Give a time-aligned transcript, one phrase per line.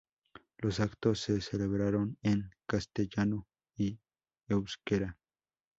[0.57, 3.45] Los actos se celebraron en castellano
[3.77, 3.99] y
[4.47, 5.15] euskera.